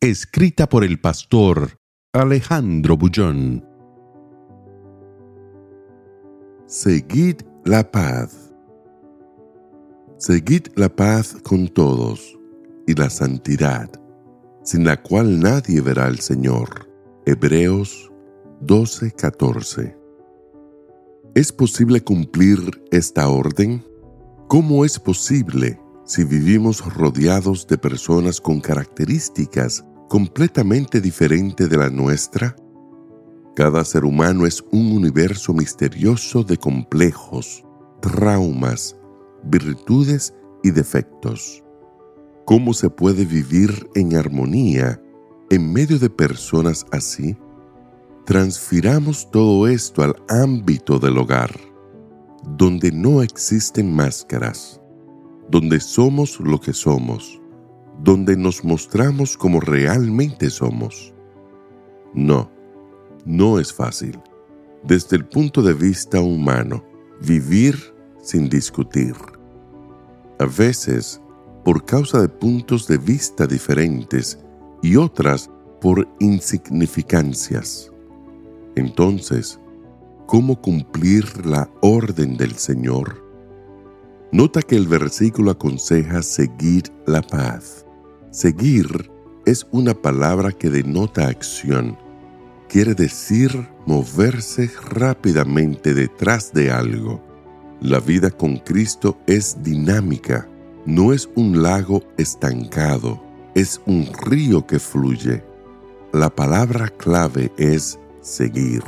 Escrita 0.00 0.68
por 0.68 0.84
el 0.84 1.00
pastor 1.00 1.76
Alejandro 2.12 2.96
Bullón. 2.96 3.66
Seguid 6.66 7.40
la 7.64 7.90
paz. 7.90 8.54
Seguid 10.16 10.68
la 10.76 10.88
paz 10.88 11.36
con 11.42 11.66
todos 11.66 12.38
y 12.86 12.94
la 12.94 13.10
santidad, 13.10 13.90
sin 14.62 14.84
la 14.84 15.02
cual 15.02 15.40
nadie 15.40 15.80
verá 15.80 16.04
al 16.04 16.20
Señor. 16.20 16.88
Hebreos 17.26 18.08
12:14. 18.60 19.96
¿Es 21.34 21.50
posible 21.50 22.00
cumplir 22.04 22.60
esta 22.92 23.28
orden? 23.28 23.84
¿Cómo 24.46 24.84
es 24.84 24.96
posible 25.00 25.80
si 26.08 26.24
vivimos 26.24 26.82
rodeados 26.94 27.66
de 27.66 27.76
personas 27.76 28.40
con 28.40 28.60
características 28.60 29.84
completamente 30.08 31.02
diferentes 31.02 31.68
de 31.68 31.76
la 31.76 31.90
nuestra? 31.90 32.56
Cada 33.54 33.84
ser 33.84 34.06
humano 34.06 34.46
es 34.46 34.64
un 34.72 34.92
universo 34.92 35.52
misterioso 35.52 36.42
de 36.44 36.56
complejos, 36.56 37.62
traumas, 38.00 38.96
virtudes 39.44 40.32
y 40.62 40.70
defectos. 40.70 41.62
¿Cómo 42.46 42.72
se 42.72 42.88
puede 42.88 43.26
vivir 43.26 43.90
en 43.94 44.16
armonía 44.16 44.98
en 45.50 45.70
medio 45.70 45.98
de 45.98 46.08
personas 46.08 46.86
así? 46.90 47.36
Transfiramos 48.24 49.30
todo 49.30 49.68
esto 49.68 50.02
al 50.02 50.16
ámbito 50.30 50.98
del 50.98 51.18
hogar, 51.18 51.54
donde 52.56 52.92
no 52.92 53.20
existen 53.20 53.94
máscaras, 53.94 54.80
donde 55.48 55.80
somos 55.80 56.38
lo 56.40 56.60
que 56.60 56.72
somos, 56.72 57.40
donde 58.02 58.36
nos 58.36 58.64
mostramos 58.64 59.36
como 59.36 59.60
realmente 59.60 60.50
somos. 60.50 61.14
No, 62.14 62.50
no 63.24 63.58
es 63.58 63.72
fácil, 63.72 64.18
desde 64.84 65.16
el 65.16 65.26
punto 65.26 65.62
de 65.62 65.74
vista 65.74 66.20
humano, 66.20 66.84
vivir 67.20 67.76
sin 68.22 68.48
discutir. 68.48 69.14
A 70.38 70.46
veces, 70.46 71.20
por 71.64 71.84
causa 71.84 72.20
de 72.20 72.28
puntos 72.28 72.86
de 72.86 72.98
vista 72.98 73.46
diferentes 73.46 74.38
y 74.82 74.96
otras 74.96 75.50
por 75.80 76.08
insignificancias. 76.20 77.92
Entonces, 78.76 79.58
¿cómo 80.26 80.60
cumplir 80.60 81.44
la 81.44 81.68
orden 81.80 82.36
del 82.36 82.54
Señor? 82.54 83.27
Nota 84.30 84.60
que 84.60 84.76
el 84.76 84.86
versículo 84.86 85.50
aconseja 85.50 86.22
seguir 86.22 86.82
la 87.06 87.22
paz. 87.22 87.86
Seguir 88.30 89.10
es 89.46 89.66
una 89.70 89.94
palabra 89.94 90.52
que 90.52 90.68
denota 90.68 91.28
acción. 91.28 91.96
Quiere 92.68 92.94
decir 92.94 93.66
moverse 93.86 94.70
rápidamente 94.90 95.94
detrás 95.94 96.52
de 96.52 96.70
algo. 96.70 97.24
La 97.80 98.00
vida 98.00 98.30
con 98.30 98.58
Cristo 98.58 99.16
es 99.26 99.62
dinámica, 99.62 100.46
no 100.84 101.14
es 101.14 101.26
un 101.34 101.62
lago 101.62 102.02
estancado, 102.18 103.22
es 103.54 103.80
un 103.86 104.06
río 104.26 104.66
que 104.66 104.78
fluye. 104.78 105.42
La 106.12 106.28
palabra 106.28 106.88
clave 106.88 107.50
es 107.56 107.98
seguir. 108.20 108.82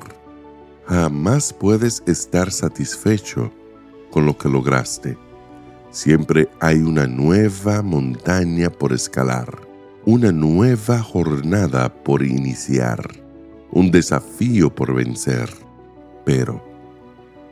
Jamás 0.87 1.55
puedes 1.55 2.03
estar 2.05 2.53
satisfecho 2.53 3.51
con 4.11 4.27
lo 4.27 4.37
que 4.37 4.51
lograste. 4.51 5.30
Siempre 5.91 6.49
hay 6.61 6.78
una 6.78 7.09
nueva 7.09 7.83
montaña 7.83 8.71
por 8.71 8.93
escalar, 8.93 9.61
una 10.06 10.31
nueva 10.31 11.03
jornada 11.03 11.93
por 11.93 12.23
iniciar, 12.23 13.11
un 13.73 13.91
desafío 13.91 14.73
por 14.73 14.95
vencer. 14.95 15.51
Pero 16.25 16.65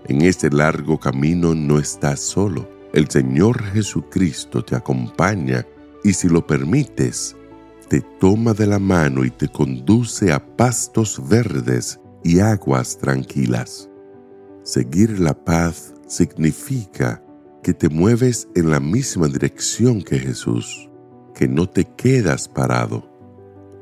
en 0.06 0.22
este 0.22 0.50
largo 0.50 1.00
camino 1.00 1.52
no 1.52 1.80
estás 1.80 2.20
solo. 2.20 2.68
El 2.92 3.10
Señor 3.10 3.60
Jesucristo 3.72 4.64
te 4.64 4.76
acompaña 4.76 5.66
y 6.04 6.12
si 6.12 6.28
lo 6.28 6.46
permites, 6.46 7.34
te 7.88 8.02
toma 8.20 8.54
de 8.54 8.68
la 8.68 8.78
mano 8.78 9.24
y 9.24 9.30
te 9.30 9.48
conduce 9.48 10.32
a 10.32 10.56
pastos 10.56 11.20
verdes 11.28 11.98
y 12.22 12.38
aguas 12.38 12.98
tranquilas. 12.98 13.90
Seguir 14.62 15.18
la 15.18 15.34
paz 15.34 15.92
significa 16.06 17.20
que 17.62 17.74
te 17.74 17.88
mueves 17.88 18.48
en 18.54 18.70
la 18.70 18.80
misma 18.80 19.28
dirección 19.28 20.02
que 20.02 20.18
Jesús, 20.18 20.88
que 21.34 21.48
no 21.48 21.68
te 21.68 21.84
quedas 21.84 22.48
parado, 22.48 23.08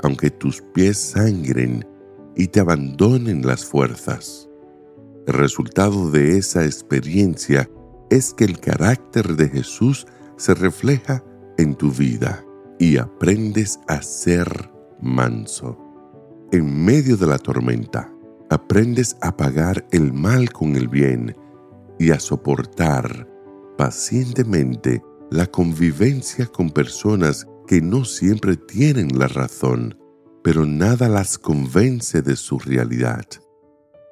aunque 0.03 0.31
tus 0.31 0.63
pies 0.63 0.99
sangren 0.99 1.87
y 2.35 2.49
te 2.49 2.61
abandonen 2.61 3.47
las 3.47 3.65
fuerzas. 3.65 4.49
El 5.27 5.35
resultado 5.35 6.11
de 6.11 6.39
esa 6.39 6.65
experiencia 6.65 7.69
es 8.11 8.33
que 8.35 8.45
el 8.45 8.61
carácter 8.61 9.37
de 9.37 9.49
Jesús 9.49 10.07
se 10.37 10.55
refleja 10.55 11.25
en 11.59 11.75
tu 11.75 11.91
vida 11.91 12.45
y 12.79 12.99
aprendes 12.99 13.81
a 13.89 14.03
ser 14.03 14.71
manso. 15.01 15.79
En 16.53 16.85
medio 16.85 17.17
de 17.17 17.27
la 17.27 17.39
tormenta, 17.39 18.13
aprendes 18.51 19.17
a 19.21 19.37
pagar 19.37 19.87
el 19.91 20.13
mal 20.13 20.53
con 20.53 20.77
el 20.77 20.89
bien 20.89 21.35
y 21.99 22.11
a 22.11 22.21
soportar 22.21 23.36
pacientemente 23.77 25.03
la 25.31 25.47
convivencia 25.47 26.47
con 26.47 26.71
personas 26.71 27.47
que 27.67 27.81
no 27.81 28.05
siempre 28.05 28.57
tienen 28.57 29.19
la 29.19 29.29
razón, 29.29 29.99
pero 30.43 30.67
nada 30.67 31.09
las 31.09 31.39
convence 31.39 32.23
de 32.23 32.37
su 32.37 32.59
realidad. 32.59 33.25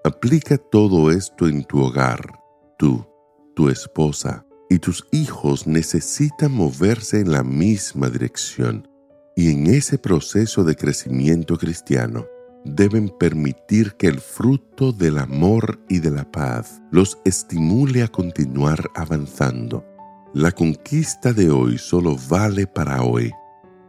Aplica 0.05 0.59
todo 0.59 1.11
esto 1.11 1.47
en 1.47 1.65
tu 1.65 1.81
hogar. 1.81 2.41
Tú, 2.79 3.07
tu 3.55 3.69
esposa, 3.69 4.45
y 4.69 4.79
tus 4.79 5.07
hijos 5.13 5.67
necesitan 5.67 6.53
moverse 6.53 7.21
en 7.21 7.31
la 7.31 7.45
misma 7.45 8.09
dirección 8.09 8.89
y 9.37 9.53
en 9.53 9.67
ese 9.67 9.99
proceso 9.99 10.65
de 10.65 10.75
crecimiento 10.75 11.57
cristiano 11.57 12.27
deben 12.65 13.09
permitir 13.09 13.93
que 13.93 14.07
el 14.07 14.21
fruto 14.21 14.93
del 14.93 15.19
amor 15.19 15.81
y 15.89 15.99
de 15.99 16.11
la 16.11 16.31
paz 16.31 16.81
los 16.91 17.19
estimule 17.25 18.03
a 18.03 18.09
continuar 18.09 18.91
avanzando. 18.95 19.85
La 20.33 20.51
conquista 20.51 21.33
de 21.33 21.51
hoy 21.51 21.79
solo 21.79 22.17
vale 22.29 22.67
para 22.67 23.03
hoy. 23.03 23.31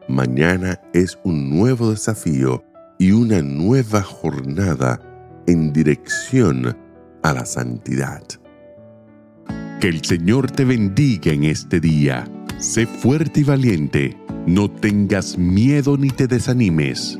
Mañana 0.07 0.79
es 0.93 1.17
un 1.23 1.49
nuevo 1.49 1.89
desafío 1.89 2.63
y 2.99 3.11
una 3.11 3.41
nueva 3.41 4.03
jornada 4.03 5.01
en 5.47 5.73
dirección 5.73 6.77
a 7.23 7.33
la 7.33 7.45
santidad. 7.45 8.21
Que 9.79 9.87
el 9.89 10.03
Señor 10.03 10.51
te 10.51 10.65
bendiga 10.65 11.31
en 11.31 11.45
este 11.45 11.79
día. 11.79 12.25
Sé 12.59 12.85
fuerte 12.85 13.41
y 13.41 13.43
valiente. 13.43 14.17
No 14.45 14.69
tengas 14.69 15.37
miedo 15.37 15.97
ni 15.97 16.09
te 16.09 16.27
desanimes, 16.27 17.19